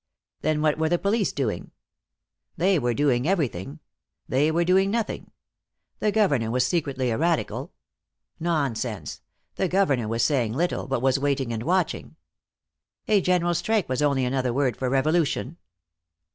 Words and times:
Then 0.41 0.63
what 0.63 0.79
were 0.79 0.89
the 0.89 0.97
police 0.97 1.31
doing? 1.31 1.69
They 2.57 2.79
were 2.79 2.95
doing 2.95 3.27
everything. 3.27 3.81
They 4.27 4.49
were 4.49 4.63
doing 4.63 4.89
nothing. 4.89 5.29
The 5.99 6.11
governor 6.11 6.49
was 6.49 6.65
secretly 6.65 7.11
a 7.11 7.19
radical. 7.19 7.71
Nonsense. 8.39 9.21
The 9.57 9.67
governor 9.67 10.07
was 10.07 10.23
saying 10.23 10.53
little, 10.53 10.87
but 10.87 11.03
was 11.03 11.19
waiting 11.19 11.53
and 11.53 11.61
watching. 11.61 12.15
A 13.07 13.21
general 13.21 13.53
strike 13.53 13.87
was 13.87 14.01
only 14.01 14.25
another 14.25 14.51
word 14.51 14.75
for 14.75 14.89
revolution. 14.89 15.57